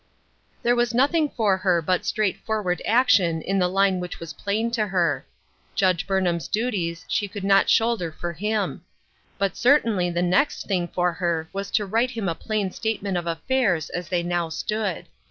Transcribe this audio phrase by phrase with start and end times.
[0.63, 4.87] There was nothing for her but straightforward action in the line which was plain to
[4.87, 5.27] her.
[5.75, 8.81] Judge Burnham's duties she could not shoulder for him.
[9.37, 13.27] But certainly the next thing for her was to write him a plain statement of
[13.27, 15.05] affairs as they now stood.